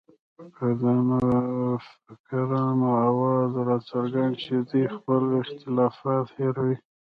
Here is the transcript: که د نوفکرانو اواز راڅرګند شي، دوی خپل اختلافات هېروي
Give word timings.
که 0.55 0.67
د 0.81 0.83
نوفکرانو 1.09 2.89
اواز 3.07 3.51
راڅرګند 3.67 4.35
شي، 4.43 4.57
دوی 4.69 4.85
خپل 4.95 5.21
اختلافات 5.43 6.27
هېروي 6.37 6.77